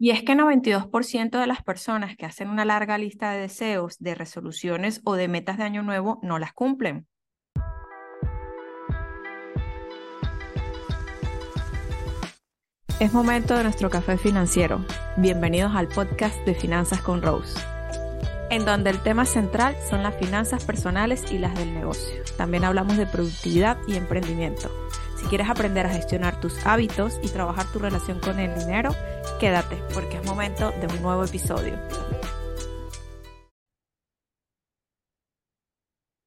[0.00, 4.14] Y es que 92% de las personas que hacen una larga lista de deseos, de
[4.14, 7.08] resoluciones o de metas de año nuevo no las cumplen.
[13.00, 14.84] Es momento de nuestro café financiero.
[15.16, 17.58] Bienvenidos al podcast de Finanzas con Rose,
[18.50, 22.22] en donde el tema central son las finanzas personales y las del negocio.
[22.36, 24.70] También hablamos de productividad y emprendimiento.
[25.16, 28.94] Si quieres aprender a gestionar tus hábitos y trabajar tu relación con el dinero,
[29.38, 31.78] quédate porque es momento de un nuevo episodio.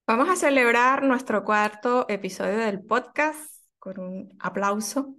[0.08, 5.16] Vamos a celebrar nuestro cuarto episodio del podcast con un aplauso.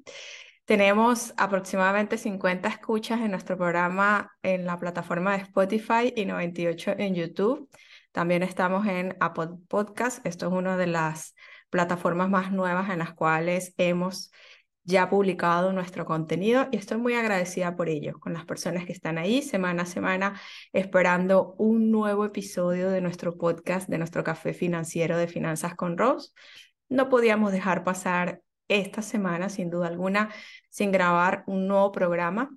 [0.64, 7.14] Tenemos aproximadamente 50 escuchas en nuestro programa en la plataforma de Spotify y 98 en
[7.14, 7.68] YouTube.
[8.10, 10.24] También estamos en Apple Podcast.
[10.26, 11.34] Esto es una de las
[11.68, 14.30] plataformas más nuevas en las cuales hemos
[14.84, 19.18] ya publicado nuestro contenido y estoy muy agradecida por ello, con las personas que están
[19.18, 20.40] ahí semana a semana
[20.72, 26.32] esperando un nuevo episodio de nuestro podcast, de nuestro café financiero de Finanzas con Rose.
[26.88, 30.30] No podíamos dejar pasar esta semana, sin duda alguna,
[30.68, 32.50] sin grabar un nuevo programa,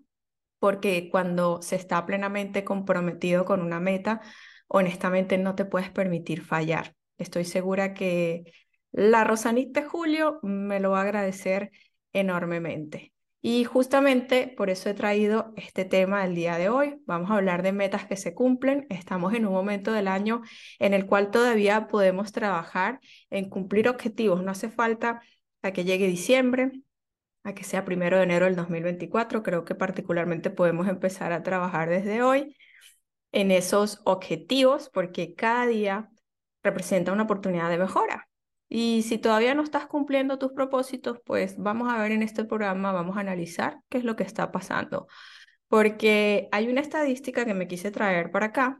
[0.59, 4.21] porque cuando se está plenamente comprometido con una meta,
[4.67, 6.95] honestamente no te puedes permitir fallar.
[7.17, 8.51] Estoy segura que
[8.91, 11.71] la Rosanita Julio me lo va a agradecer
[12.15, 13.13] enormemente.
[13.41, 16.99] Y justamente por eso he traído este tema del día de hoy.
[17.05, 18.87] Vamos a hablar de metas que se cumplen.
[18.89, 20.41] Estamos en un momento del año
[20.79, 22.99] en el cual todavía podemos trabajar
[23.29, 24.41] en cumplir objetivos.
[24.41, 25.21] No hace falta
[25.61, 26.71] a que llegue diciembre,
[27.43, 29.43] a que sea primero de enero del 2024.
[29.43, 32.57] Creo que particularmente podemos empezar a trabajar desde hoy
[33.31, 36.09] en esos objetivos porque cada día
[36.63, 38.27] representa una oportunidad de mejora.
[38.67, 42.91] Y si todavía no estás cumpliendo tus propósitos, pues vamos a ver en este programa,
[42.91, 45.07] vamos a analizar qué es lo que está pasando.
[45.67, 48.77] Porque hay una estadística que me quise traer para acá,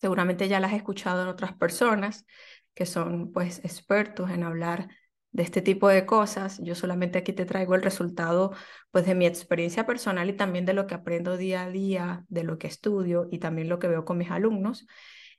[0.00, 2.26] seguramente ya la has escuchado en otras personas
[2.74, 4.88] que son pues expertos en hablar
[5.30, 6.60] de este tipo de cosas.
[6.62, 8.52] Yo solamente aquí te traigo el resultado
[8.90, 12.44] pues de mi experiencia personal y también de lo que aprendo día a día, de
[12.44, 14.86] lo que estudio y también lo que veo con mis alumnos.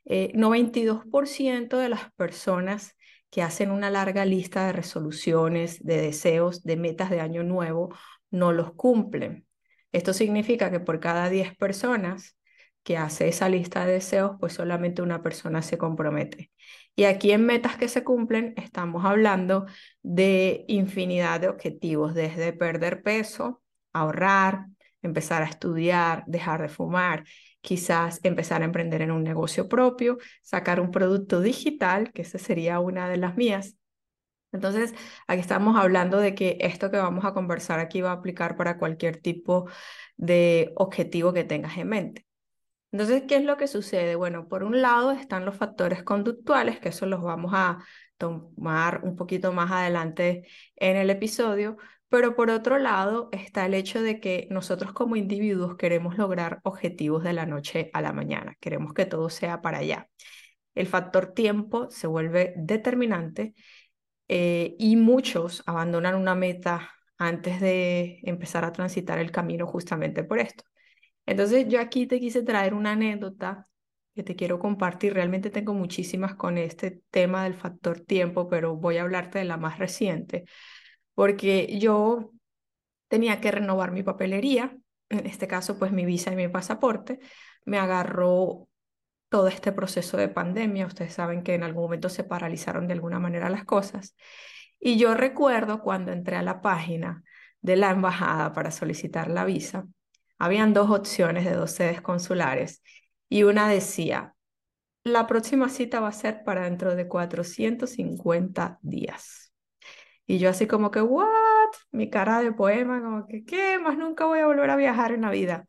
[0.06, 2.96] Eh, 92% de las personas
[3.34, 7.92] que hacen una larga lista de resoluciones, de deseos, de metas de año nuevo,
[8.30, 9.48] no los cumplen.
[9.92, 12.38] Esto significa que por cada 10 personas
[12.84, 16.52] que hace esa lista de deseos, pues solamente una persona se compromete.
[16.96, 19.66] Y aquí en metas que se cumplen estamos hablando
[20.04, 23.64] de infinidad de objetivos, desde perder peso,
[23.94, 24.68] ahorrar,
[25.02, 27.24] empezar a estudiar, dejar de fumar,
[27.64, 32.80] quizás empezar a emprender en un negocio propio, sacar un producto digital, que esa sería
[32.82, 33.78] una de las mías.
[34.52, 34.94] Entonces,
[35.28, 38.78] aquí estamos hablando de que esto que vamos a conversar aquí va a aplicar para
[38.78, 39.68] cualquier tipo
[40.18, 42.28] de objetivo que tengas en mente.
[42.92, 44.16] Entonces, ¿qué es lo que sucede?
[44.16, 47.80] Bueno, por un lado están los factores conductuales, que eso los vamos a
[48.18, 51.78] tomar un poquito más adelante en el episodio,
[52.14, 57.24] pero por otro lado está el hecho de que nosotros como individuos queremos lograr objetivos
[57.24, 60.08] de la noche a la mañana, queremos que todo sea para allá.
[60.76, 63.56] El factor tiempo se vuelve determinante
[64.28, 70.38] eh, y muchos abandonan una meta antes de empezar a transitar el camino justamente por
[70.38, 70.66] esto.
[71.26, 73.68] Entonces yo aquí te quise traer una anécdota
[74.14, 75.16] que te quiero compartir.
[75.16, 79.58] Realmente tengo muchísimas con este tema del factor tiempo, pero voy a hablarte de la
[79.58, 80.46] más reciente
[81.16, 82.32] porque yo
[83.08, 84.76] tenía que renovar mi papelería,
[85.10, 87.20] en este caso pues mi visa y mi pasaporte,
[87.66, 88.68] me agarró
[89.30, 93.20] todo este proceso de pandemia, ustedes saben que en algún momento se paralizaron de alguna
[93.20, 94.16] manera las cosas,
[94.80, 97.24] y yo recuerdo cuando entré a la página
[97.62, 99.88] de la embajada para solicitar la visa,
[100.38, 102.84] habían dos opciones de dos sedes consulares
[103.30, 104.36] y una decía,
[105.06, 109.53] la próxima cita va a ser para dentro de 450 días.
[110.26, 111.28] Y yo así como que, ¿what?
[111.92, 113.80] Mi cara de poema, como que, ¿qué?
[113.80, 115.68] Más nunca voy a volver a viajar en la vida.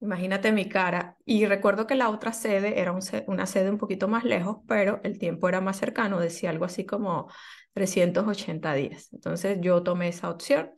[0.00, 1.16] Imagínate mi cara.
[1.24, 2.92] Y recuerdo que la otra sede era
[3.26, 6.84] una sede un poquito más lejos, pero el tiempo era más cercano, decía algo así
[6.84, 7.30] como
[7.72, 9.12] 380 días.
[9.12, 10.72] Entonces yo tomé esa opción.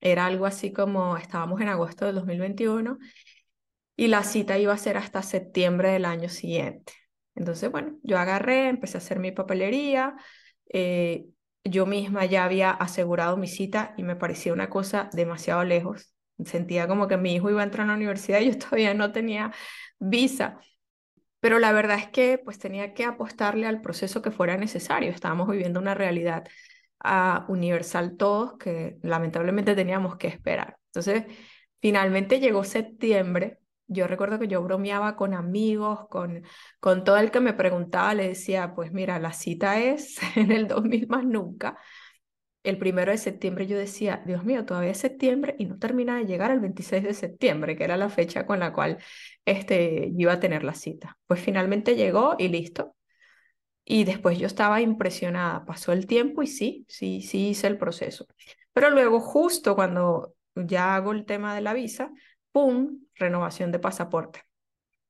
[0.00, 2.98] Era algo así como, estábamos en agosto del 2021
[3.96, 6.92] y la cita iba a ser hasta septiembre del año siguiente.
[7.34, 10.16] Entonces, bueno, yo agarré, empecé a hacer mi papelería,
[10.72, 11.26] eh,
[11.64, 16.14] yo misma ya había asegurado mi cita y me parecía una cosa demasiado lejos.
[16.44, 19.12] Sentía como que mi hijo iba a entrar a la universidad y yo todavía no
[19.12, 19.52] tenía
[19.98, 20.58] visa.
[21.40, 25.10] Pero la verdad es que pues tenía que apostarle al proceso que fuera necesario.
[25.10, 26.48] Estábamos viviendo una realidad
[27.04, 30.78] uh, universal todos que lamentablemente teníamos que esperar.
[30.88, 31.24] Entonces
[31.80, 33.60] Finalmente llegó septiembre.
[33.88, 36.44] Yo recuerdo que yo bromeaba con amigos, con,
[36.78, 40.68] con todo el que me preguntaba, le decía, pues mira, la cita es en el
[40.68, 41.78] 2000 más nunca.
[42.62, 46.26] El primero de septiembre yo decía, Dios mío, todavía es septiembre y no termina de
[46.26, 48.98] llegar el 26 de septiembre, que era la fecha con la cual
[49.46, 51.18] este, iba a tener la cita.
[51.26, 52.94] Pues finalmente llegó y listo.
[53.84, 55.64] Y después yo estaba impresionada.
[55.64, 58.26] Pasó el tiempo y sí, sí, sí hice el proceso.
[58.72, 62.10] Pero luego, justo cuando ya hago el tema de la visa,
[62.52, 63.00] ¡pum!
[63.18, 64.42] Renovación de pasaporte.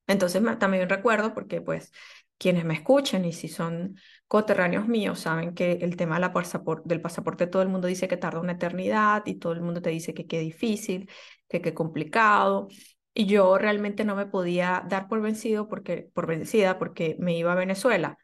[0.06, 1.92] Entonces también recuerdo, porque pues
[2.38, 3.96] quienes me escuchan y si son
[4.26, 8.52] coterráneos míos saben que el tema del pasaporte todo el mundo dice que tarda una
[8.52, 11.10] eternidad y todo el mundo te dice que qué difícil,
[11.48, 12.68] que qué complicado.
[13.12, 17.52] Y yo realmente no me podía dar por vencido porque, por vencida porque me iba
[17.52, 18.18] a Venezuela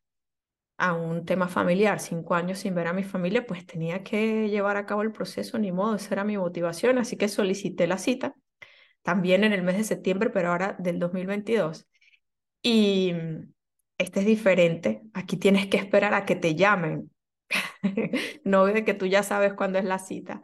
[0.77, 4.77] a un tema familiar, cinco años sin ver a mi familia, pues tenía que llevar
[4.77, 8.35] a cabo el proceso, ni modo, esa era mi motivación, así que solicité la cita,
[9.05, 11.87] también en el mes de septiembre, pero ahora del 2022.
[12.63, 13.53] Y mm,
[13.99, 17.13] este es diferente, aquí tienes que esperar a que te llamen,
[18.45, 20.43] no de que tú ya sabes cuándo es la cita.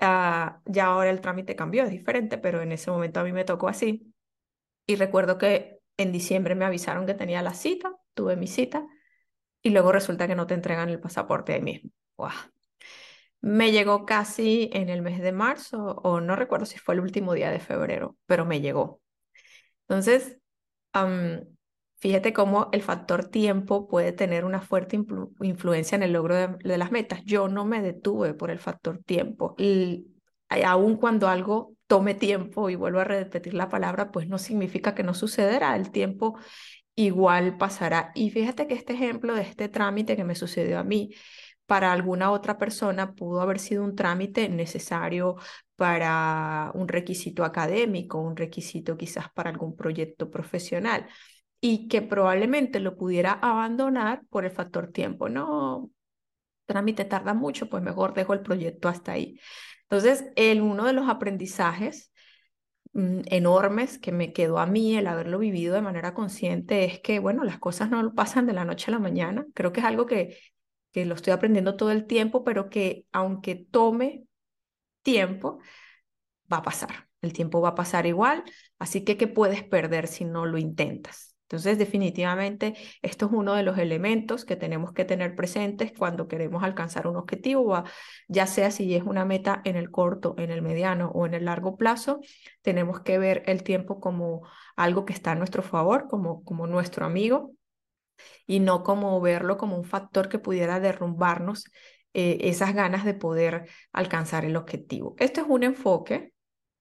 [0.00, 3.44] Ah, ya ahora el trámite cambió, es diferente, pero en ese momento a mí me
[3.44, 4.14] tocó así.
[4.86, 8.86] Y recuerdo que en diciembre me avisaron que tenía la cita, tuve mi cita
[9.62, 11.90] y luego resulta que no te entregan el pasaporte ahí mismo.
[13.40, 17.34] Me llegó casi en el mes de marzo, o no recuerdo si fue el último
[17.34, 19.00] día de febrero, pero me llegó.
[19.88, 20.38] Entonces,
[21.96, 24.98] fíjate cómo el factor tiempo puede tener una fuerte
[25.40, 27.22] influencia en el logro de, las metas.
[27.24, 29.54] Yo no me detuve por el factor tiempo.
[29.58, 30.06] Y
[30.48, 35.02] aun cuando algo tome tiempo, y vuelvo a repetir la palabra, pues no significa que
[35.04, 35.76] no sucederá.
[35.76, 36.38] El tiempo
[36.94, 38.12] igual pasará.
[38.14, 41.10] Y fíjate que este ejemplo de este trámite que me sucedió a mí,
[41.68, 45.36] para alguna otra persona pudo haber sido un trámite necesario
[45.76, 51.06] para un requisito académico, un requisito quizás para algún proyecto profesional
[51.60, 55.28] y que probablemente lo pudiera abandonar por el factor tiempo.
[55.28, 55.90] No,
[56.66, 59.38] trámite tarda mucho, pues mejor dejo el proyecto hasta ahí.
[59.82, 62.12] Entonces, el, uno de los aprendizajes
[62.92, 67.18] Mm, enormes que me quedó a mí el haberlo vivido de manera consciente es que,
[67.18, 69.46] bueno, las cosas no pasan de la noche a la mañana.
[69.54, 70.36] Creo que es algo que,
[70.92, 74.24] que lo estoy aprendiendo todo el tiempo, pero que aunque tome
[75.02, 75.60] tiempo,
[76.52, 77.08] va a pasar.
[77.20, 78.44] El tiempo va a pasar igual,
[78.78, 81.36] así que ¿qué puedes perder si no lo intentas?
[81.48, 86.62] Entonces, definitivamente, esto es uno de los elementos que tenemos que tener presentes cuando queremos
[86.62, 87.82] alcanzar un objetivo,
[88.28, 91.46] ya sea si es una meta en el corto, en el mediano o en el
[91.46, 92.20] largo plazo,
[92.60, 94.42] tenemos que ver el tiempo como
[94.76, 97.52] algo que está a nuestro favor, como, como nuestro amigo,
[98.46, 101.64] y no como verlo como un factor que pudiera derrumbarnos
[102.14, 105.14] eh, esas ganas de poder alcanzar el objetivo.
[105.18, 106.32] Este es un enfoque.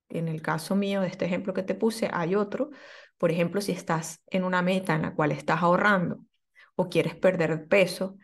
[0.10, 2.70] En el caso mío de este ejemplo que te puse, hay otro,
[3.18, 6.22] por ejemplo, si estás en una meta en la cual estás ahorrando
[6.76, 8.18] o quieres perder peso,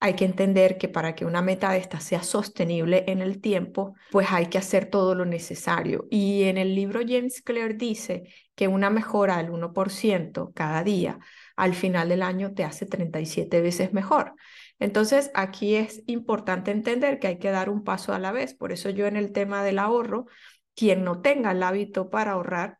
[0.00, 3.94] hay que entender que para que una meta de esta sea sostenible en el tiempo,
[4.10, 6.06] pues hay que hacer todo lo necesario.
[6.10, 8.24] Y en el libro James Clear dice
[8.54, 11.18] que una mejora del 1% cada día
[11.56, 14.34] al final del año te hace 37 veces mejor.
[14.78, 18.54] Entonces, aquí es importante entender que hay que dar un paso a la vez.
[18.54, 20.26] Por eso yo en el tema del ahorro,
[20.74, 22.78] quien no tenga el hábito para ahorrar,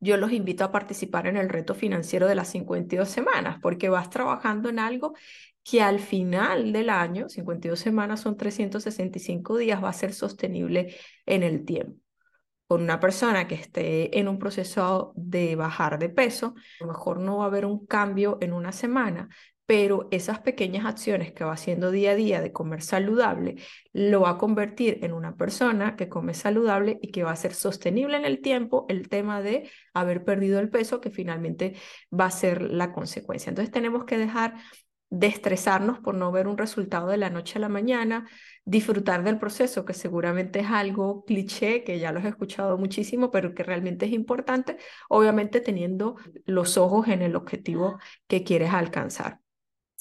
[0.00, 4.10] yo los invito a participar en el reto financiero de las 52 semanas, porque vas
[4.10, 5.14] trabajando en algo
[5.64, 10.94] que al final del año, 52 semanas son 365 días, va a ser sostenible
[11.26, 12.07] en el tiempo.
[12.68, 17.18] Con una persona que esté en un proceso de bajar de peso, a lo mejor
[17.18, 19.30] no va a haber un cambio en una semana,
[19.68, 23.56] pero esas pequeñas acciones que va haciendo día a día de comer saludable
[23.92, 27.52] lo va a convertir en una persona que come saludable y que va a ser
[27.52, 31.74] sostenible en el tiempo el tema de haber perdido el peso que finalmente
[32.10, 33.50] va a ser la consecuencia.
[33.50, 34.54] Entonces tenemos que dejar
[35.10, 38.28] de estresarnos por no ver un resultado de la noche a la mañana,
[38.64, 43.54] disfrutar del proceso, que seguramente es algo cliché, que ya lo he escuchado muchísimo, pero
[43.54, 44.76] que realmente es importante,
[45.08, 49.40] obviamente teniendo los ojos en el objetivo que quieres alcanzar.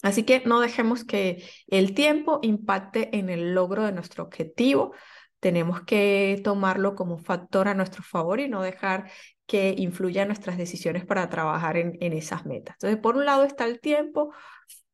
[0.03, 4.93] Así que no dejemos que el tiempo impacte en el logro de nuestro objetivo.
[5.39, 9.09] Tenemos que tomarlo como un factor a nuestro favor y no dejar
[9.47, 12.75] que influya nuestras decisiones para trabajar en, en esas metas.
[12.75, 14.33] Entonces, por un lado está el tiempo,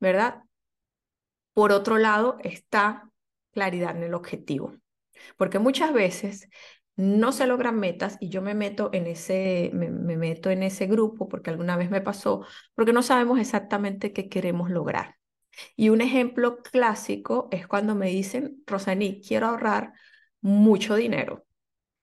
[0.03, 0.43] ¿verdad?
[1.53, 3.09] Por otro lado está
[3.51, 4.75] claridad en el objetivo.
[5.37, 6.49] Porque muchas veces
[6.95, 11.29] no se logran metas y yo me meto en ese, me, meto en ese grupo
[11.29, 12.45] porque alguna vez me pasó,
[12.75, 15.15] porque no sabemos exactamente qué queremos lograr.
[15.75, 19.93] Y un ejemplo clásico es cuando me dicen, Rosaní, quiero ahorrar
[20.41, 21.45] mucho dinero.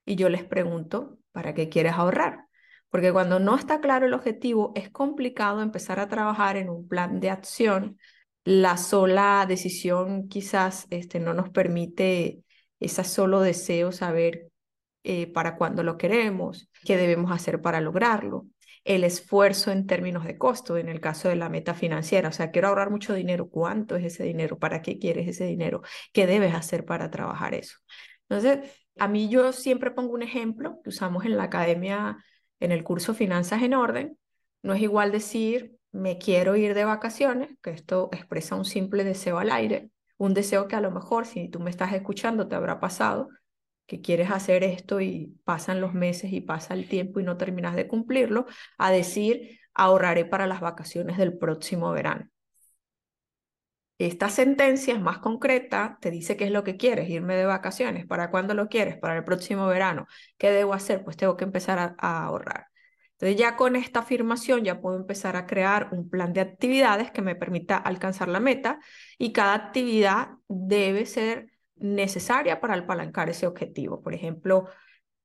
[0.07, 2.47] y yo les pregunto, ¿para qué quieres ahorrar?
[2.90, 7.20] Porque cuando no está claro el objetivo, es complicado empezar a trabajar en un plan
[7.20, 7.99] de acción.
[8.44, 12.42] La sola decisión quizás este, no nos permite
[12.80, 14.50] ese solo deseo saber
[15.04, 18.47] eh, para cuándo lo queremos, qué debemos hacer para lograrlo,
[18.85, 22.50] el esfuerzo en términos de costo, en el caso de la meta financiera, o sea,
[22.50, 24.59] quiero ahorrar mucho dinero, ¿cuánto es ese dinero?
[24.59, 25.82] ¿Para qué quieres ese dinero?
[26.12, 27.78] ¿Qué debes hacer para trabajar eso?
[28.28, 32.18] Entonces, a mí yo siempre pongo un ejemplo que usamos en la academia,
[32.61, 34.19] en el curso Finanzas en Orden.
[34.62, 39.38] No es igual decir, me quiero ir de vacaciones, que esto expresa un simple deseo
[39.38, 42.79] al aire, un deseo que a lo mejor si tú me estás escuchando te habrá
[42.79, 43.29] pasado,
[43.87, 47.75] que quieres hacer esto y pasan los meses y pasa el tiempo y no terminas
[47.75, 48.47] de cumplirlo,
[48.79, 52.29] a decir, ahorraré para las vacaciones del próximo verano.
[54.00, 58.07] Esta sentencia es más concreta, te dice qué es lo que quieres, irme de vacaciones,
[58.07, 60.07] para cuándo lo quieres, para el próximo verano,
[60.38, 61.04] ¿qué debo hacer?
[61.04, 62.69] Pues tengo que empezar a, ahorrar.
[63.12, 67.21] Entonces ya con esta afirmación ya puedo empezar a crear un plan de actividades que
[67.21, 68.80] me permita alcanzar la meta
[69.19, 74.00] y cada actividad debe ser necesaria para apalancar ese objetivo.
[74.00, 74.71] Por ejemplo,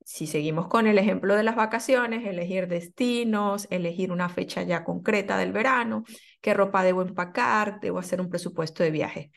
[0.06, 5.36] si seguimos con el ejemplo de las vacaciones, elegir destinos, elegir una fecha ya concreta
[5.36, 6.04] del verano,
[6.42, 9.32] qué ropa debo empacar, debo hacer un presupuesto de viaje.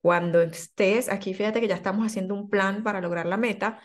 [0.00, 3.80] Cuando estés aquí, fíjate que ya estamos haciendo un plan para lograr la meta.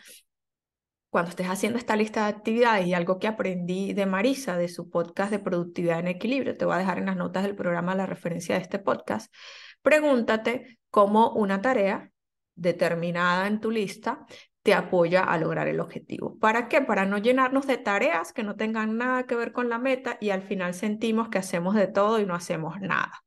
[1.10, 4.90] Cuando estés haciendo esta lista de actividades y algo que aprendí de Marisa, de su
[4.90, 8.06] podcast de productividad en equilibrio, te voy a dejar en las notas del programa la
[8.06, 9.32] referencia de este podcast,
[9.80, 12.10] pregúntate cómo una tarea
[12.56, 14.26] determinada en tu lista
[14.62, 16.38] te apoya a lograr el objetivo.
[16.38, 16.82] ¿Para qué?
[16.82, 20.30] Para no llenarnos de tareas que no tengan nada que ver con la meta y
[20.30, 23.24] al final sentimos que hacemos de todo y no hacemos nada.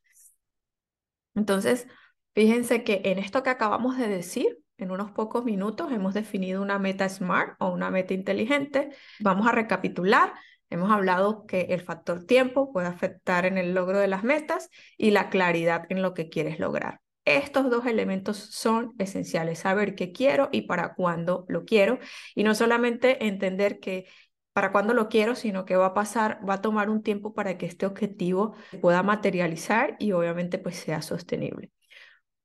[1.36, 1.88] Entonces,
[2.36, 6.80] fíjense que en esto que acabamos de decir, en unos pocos minutos hemos definido una
[6.80, 8.92] meta SMART o una meta inteligente.
[9.20, 10.34] Vamos a recapitular.
[10.70, 15.12] Hemos hablado que el factor tiempo puede afectar en el logro de las metas y
[15.12, 17.02] la claridad en lo que quieres lograr.
[17.25, 22.00] Estos dos elementos son esenciales, saber qué quiero y para cuándo lo quiero.
[22.36, 24.08] Y no solamente entender que
[24.53, 27.58] para cuándo lo quiero, sino que va a pasar, va a tomar un tiempo para
[27.58, 31.72] que este objetivo pueda materializar y obviamente pues sea sostenible.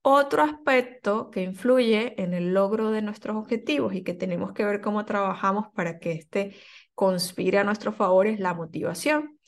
[0.00, 4.80] Otro aspecto que influye en el logro de nuestros objetivos y que tenemos que ver
[4.80, 6.56] cómo trabajamos para que este
[6.94, 9.38] conspire a nuestro favor es la motivación.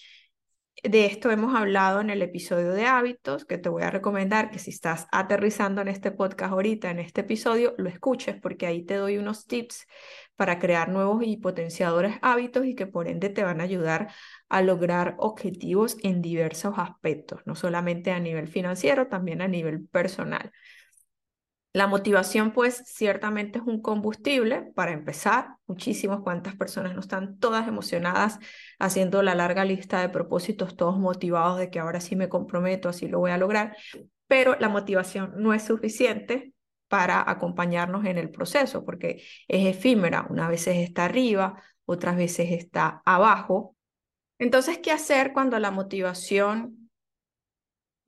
[0.83, 4.59] De esto hemos hablado en el episodio de hábitos, que te voy a recomendar que
[4.59, 8.95] si estás aterrizando en este podcast ahorita, en este episodio, lo escuches porque ahí te
[8.95, 9.87] doy unos tips
[10.37, 14.09] para crear nuevos y potenciadores hábitos y que por ende te van a ayudar
[14.49, 20.51] a lograr objetivos en diversos aspectos, no solamente a nivel financiero, también a nivel personal.
[21.73, 25.51] La motivación, pues, ciertamente es un combustible para empezar.
[25.67, 28.41] Muchísimas cuantas personas no están todas emocionadas
[28.81, 33.07] haciendo la larga lista de propósitos, todos motivados de que ahora sí me comprometo, así
[33.07, 33.77] lo voy a lograr.
[34.27, 36.53] Pero la motivación no es suficiente
[36.89, 40.27] para acompañarnos en el proceso, porque es efímera.
[40.29, 43.77] Una veces está arriba, otras veces está abajo.
[44.41, 46.80] Entonces, ¿qué hacer cuando la motivación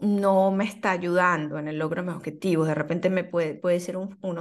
[0.02, 2.68] no me está ayudando en el logro de mis objetivos.
[2.68, 4.38] De repente me puede, puede ser un, un,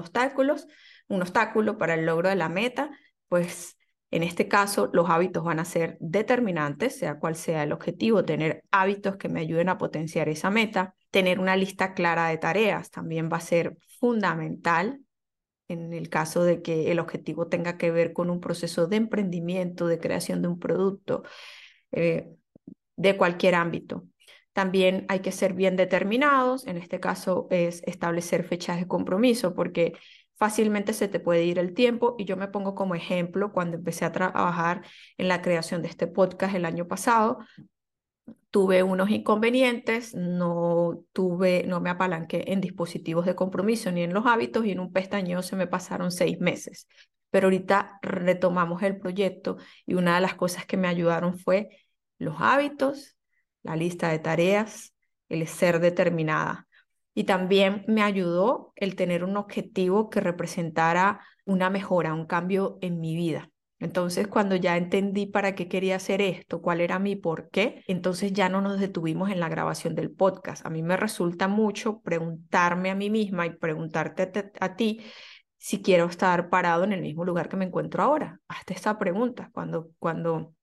[1.10, 2.92] un obstáculo para el logro de la meta,
[3.30, 3.78] pues
[4.10, 8.64] en este caso los hábitos van a ser determinantes, sea cual sea el objetivo, tener
[8.72, 13.30] hábitos que me ayuden a potenciar esa meta, tener una lista clara de tareas también
[13.32, 15.00] va a ser fundamental
[15.68, 19.88] en el caso de que el objetivo tenga que ver con un proceso de emprendimiento,
[19.88, 21.24] de creación de un producto,
[21.92, 22.30] eh,
[22.98, 24.06] de cualquier ámbito.
[24.54, 29.94] También hay que ser bien determinados, en este caso es establecer fechas de compromiso, porque
[30.36, 34.06] fácilmente se te puede ir el tiempo y yo me pongo como ejemplo cuando empecé
[34.06, 34.84] a trabajar
[35.18, 37.40] en la creación de este podcast el año pasado,
[38.50, 44.26] tuve unos inconvenientes, no tuve, no me apalanqué en dispositivos de compromiso ni en los
[44.26, 46.88] hábitos y en un pestañeo se me pasaron seis meses.
[47.30, 51.70] Pero ahorita retomamos el proyecto y una de las cosas que me ayudaron fue
[52.18, 53.16] los hábitos,
[53.64, 54.94] la lista de tareas,
[55.30, 56.68] el ser determinada.
[57.14, 63.00] Y también me ayudó el tener un objetivo que representara una mejora, un cambio en
[63.00, 63.50] mi vida.
[63.82, 68.32] Entonces, cuando ya entendí para qué quería hacer esto, cuál era mi por qué, entonces
[68.32, 70.64] ya no nos detuvimos en la grabación del podcast.
[70.66, 75.02] A mí me resulta mucho preguntarme a mí misma y preguntarte a, ti
[75.58, 78.40] si quiero estar parado en el mismo lugar que me encuentro ahora.
[78.48, 80.54] Hazte esta pregunta cuando, cuando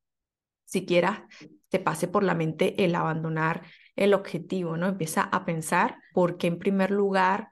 [0.69, 1.27] siquiera
[1.71, 3.63] te pase por la mente el abandonar
[3.97, 4.87] el objetivo, ¿no?
[4.87, 7.49] Empieza a pensar por qué en primer lugar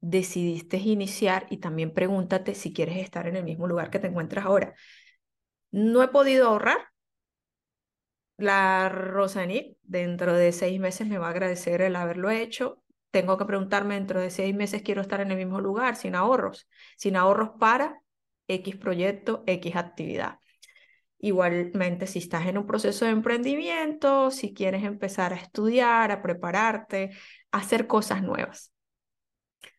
[0.00, 4.44] decidiste iniciar y también pregúntate si quieres estar en el mismo lugar que te encuentras
[4.44, 4.74] ahora.
[5.70, 6.78] No he podido ahorrar.
[8.36, 12.82] La Rosanit dentro de seis meses me va a agradecer el haberlo hecho.
[13.10, 16.68] Tengo que preguntarme dentro de seis meses quiero estar en el mismo lugar sin ahorros,
[16.96, 18.00] sin ahorros para
[18.48, 20.38] X proyecto, X actividad.
[21.22, 27.10] Igualmente, si estás en un proceso de emprendimiento, si quieres empezar a estudiar, a prepararte,
[27.52, 28.72] a hacer cosas nuevas.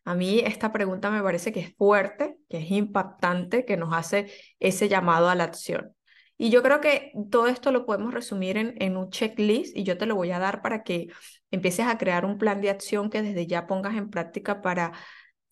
[0.04, 4.30] A mí esta pregunta me parece que es fuerte, que es impactante, que nos hace
[4.60, 5.94] ese llamado a la acción.
[6.38, 9.98] Y yo creo que todo esto lo podemos resumir en, en, un checklist y yo
[9.98, 11.08] te lo voy a dar para que
[11.50, 14.92] empieces a crear un plan de acción que desde ya pongas en práctica para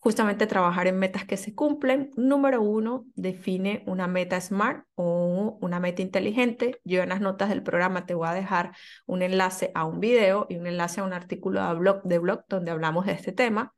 [0.01, 2.09] justamente trabajar en metas que se cumplen.
[2.17, 6.81] Número uno, define una meta SMART o una meta inteligente.
[6.83, 8.71] Yo en las notas del programa te voy a dejar
[9.05, 12.45] un enlace a un video y un enlace a un artículo de blog, de blog
[12.49, 13.75] donde hablamos de este tema.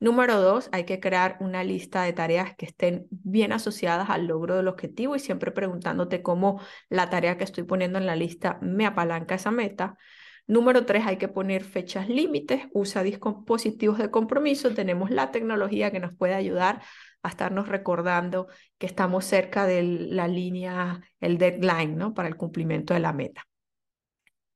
[0.00, 4.56] Número dos, hay que crear una lista de tareas que estén bien asociadas al logro
[4.56, 8.86] del objetivo y siempre preguntándote cómo la tarea que estoy poniendo en la lista me
[8.86, 9.98] apalanca esa meta.
[10.46, 14.74] Número tres, hay que poner fechas límites, usa dispositivos de compromiso.
[14.74, 16.82] Tenemos la tecnología que nos puede ayudar
[17.22, 22.12] a estarnos recordando que estamos cerca de la línea, el deadline, ¿no?
[22.14, 23.46] Para el cumplimiento de la meta.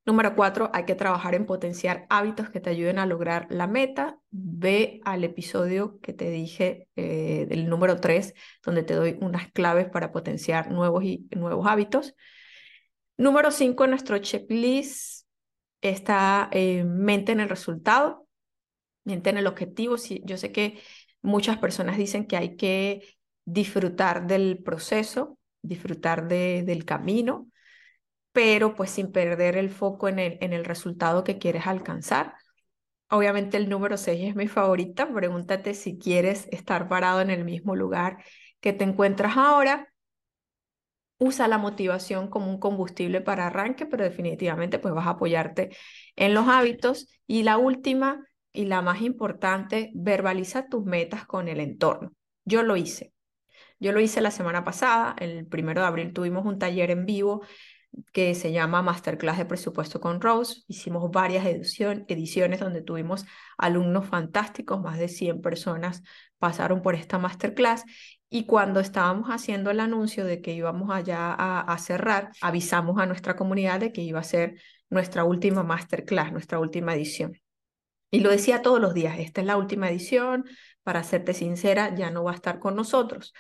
[0.05, 4.19] Número cuatro, hay que trabajar en potenciar hábitos que te ayuden a lograr la meta.
[4.31, 8.33] Ve al episodio que te dije eh, del número tres,
[8.65, 12.15] donde te doy unas claves para potenciar nuevos, y, nuevos hábitos.
[13.17, 15.26] Número cinco, nuestro checklist
[15.81, 18.27] está eh, mente en el resultado,
[19.05, 19.97] mente en el objetivo.
[20.25, 20.81] yo sé que
[21.23, 23.03] muchas personas dicen que hay que
[23.45, 27.49] disfrutar del proceso, disfrutar de, del camino
[28.37, 32.35] pero pues sin perder el foco en el, en el resultado que quieres alcanzar.
[33.09, 35.11] Obviamente el número 6 es mi favorita.
[35.11, 38.23] Pregúntate si quieres estar parado en el mismo lugar
[38.61, 39.91] que te encuentras ahora.
[41.19, 45.71] Usa la motivación como un combustible para arranque, pero definitivamente pues vas a apoyarte
[46.17, 47.09] en los hábitos.
[47.27, 48.27] Y la última
[48.57, 52.13] y la más importante, verbaliza tus metas con el entorno.
[52.45, 53.13] Yo lo hice.
[53.79, 57.43] Yo lo hice la semana pasada, el primero de abril tuvimos un taller en vivo
[58.13, 60.63] que se llama Masterclass de Presupuesto con Rose.
[60.69, 63.25] Hicimos varias ediciones donde tuvimos
[63.59, 66.03] alumnos fantásticos, más de 100 personas
[66.39, 67.85] pasaron por esta masterclass
[68.29, 73.07] y cuando estábamos haciendo el anuncio de que íbamos allá a, a cerrar, avisamos a
[73.07, 77.41] nuestra comunidad de que iba a ser nuestra última masterclass, nuestra última edición.
[78.11, 80.45] Y lo decía todos los días, esta es la última edición,
[80.83, 83.35] para serte sincera, ya no va a estar con nosotros.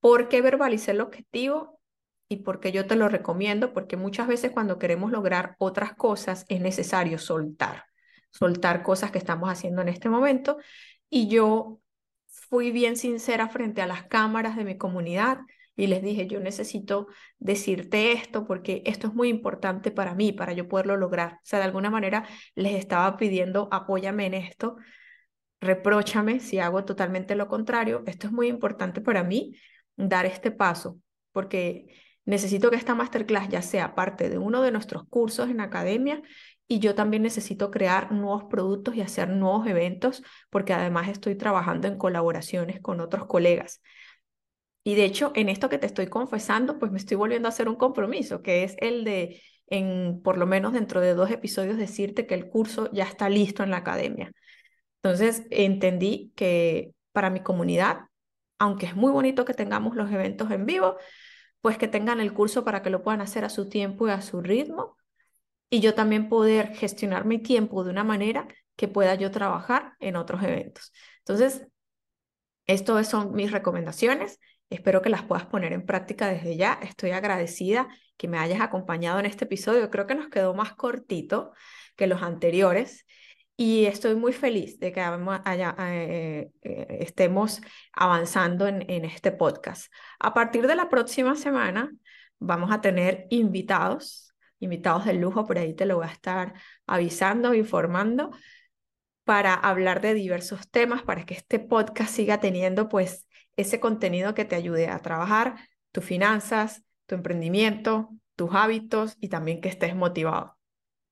[0.00, 1.80] ¿Por qué verbalicé el objetivo?
[2.28, 6.60] Y porque yo te lo recomiendo, porque muchas veces cuando queremos lograr otras cosas es
[6.60, 7.84] necesario soltar,
[8.30, 10.58] soltar cosas que estamos haciendo en este momento.
[11.10, 11.80] Y yo
[12.26, 15.40] fui bien sincera frente a las cámaras de mi comunidad
[15.76, 17.08] y les dije, yo necesito
[17.38, 21.34] decirte esto porque esto es muy importante para mí, para yo poderlo lograr.
[21.34, 24.76] O sea, de alguna manera les estaba pidiendo, apóyame en esto,
[25.60, 28.04] repróchame si hago totalmente lo contrario.
[28.06, 29.56] Esto es muy importante para mí,
[29.96, 30.98] dar este paso,
[31.32, 31.86] porque
[32.26, 36.22] Necesito que esta masterclass ya sea parte de uno de nuestros cursos en academia
[36.66, 41.86] y yo también necesito crear nuevos productos y hacer nuevos eventos porque además estoy trabajando
[41.86, 43.82] en colaboraciones con otros colegas.
[44.84, 47.68] Y de hecho, en esto que te estoy confesando, pues me estoy volviendo a hacer
[47.68, 52.26] un compromiso, que es el de, en por lo menos dentro de dos episodios, decirte
[52.26, 54.32] que el curso ya está listo en la academia.
[55.02, 58.00] Entonces, entendí que para mi comunidad,
[58.58, 60.96] aunque es muy bonito que tengamos los eventos en vivo,
[61.64, 64.20] pues que tengan el curso para que lo puedan hacer a su tiempo y a
[64.20, 64.98] su ritmo.
[65.70, 68.46] Y yo también poder gestionar mi tiempo de una manera
[68.76, 70.92] que pueda yo trabajar en otros eventos.
[71.20, 71.66] Entonces,
[72.66, 74.40] estas son mis recomendaciones.
[74.68, 76.78] Espero que las puedas poner en práctica desde ya.
[76.82, 79.88] Estoy agradecida que me hayas acompañado en este episodio.
[79.88, 81.52] Creo que nos quedó más cortito
[81.96, 83.06] que los anteriores
[83.56, 87.60] y estoy muy feliz de que eh, eh, estemos
[87.92, 89.92] avanzando en, en este podcast.
[90.18, 91.92] A partir de la próxima semana
[92.38, 96.54] vamos a tener invitados, invitados de lujo, por ahí te lo voy a estar
[96.86, 98.30] avisando, informando,
[99.24, 104.44] para hablar de diversos temas, para que este podcast siga teniendo pues ese contenido que
[104.44, 105.56] te ayude a trabajar
[105.92, 110.56] tus finanzas, tu emprendimiento, tus hábitos y también que estés motivado.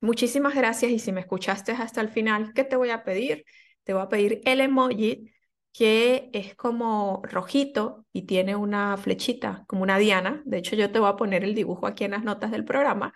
[0.03, 3.45] Muchísimas gracias y si me escuchaste hasta el final, ¿qué te voy a pedir?
[3.85, 5.33] Te voy a pedir el emoji
[5.73, 10.43] que es como rojito y tiene una flechita, como una diana.
[10.45, 13.15] De hecho, yo te voy a poner el dibujo aquí en las notas del programa.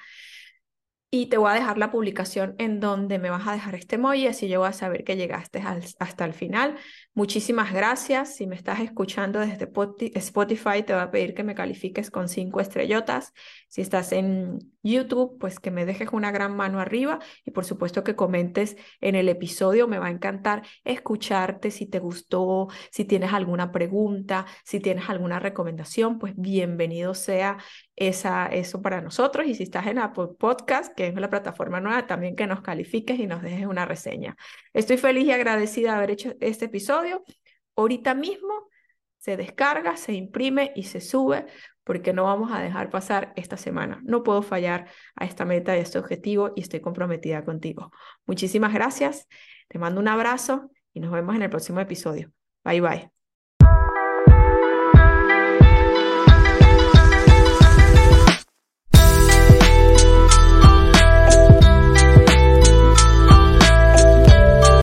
[1.11, 4.27] y te voy a dejar la publicación en donde me vas a dejar este emoji,
[4.27, 5.63] así yo voy a saber que llegaste
[5.99, 6.77] hasta el final.
[7.15, 8.35] Muchísimas gracias.
[8.37, 9.71] Si me estás escuchando desde
[10.15, 13.33] Spotify, te voy a pedir que me califiques con cinco estrellotas.
[13.69, 18.05] Si estás en YouTube, pues que me dejes una gran mano arriba y por supuesto
[18.05, 19.89] que comentes en el episodio.
[19.89, 25.39] Me va a encantar escucharte si te gustó, si tienes alguna pregunta, si tienes alguna
[25.39, 27.59] recomendación, pues bienvenido sea
[27.97, 29.47] esa, eso para nosotros.
[29.47, 33.19] Y si estás en Apple Podcast, que es la plataforma nueva, también que nos califiques
[33.19, 34.37] y nos dejes una reseña.
[34.73, 37.25] Estoy feliz y agradecida de haber hecho este episodio.
[37.77, 38.69] Ahorita mismo
[39.19, 41.47] se descarga, se imprime y se sube
[41.85, 44.01] porque no vamos a dejar pasar esta semana.
[44.05, 47.93] No puedo fallar a esta meta y a este objetivo y estoy comprometida contigo.
[48.27, 49.29] Muchísimas gracias,
[49.69, 52.33] te mando un abrazo y nos vemos en el próximo episodio.
[52.65, 53.16] Bye bye.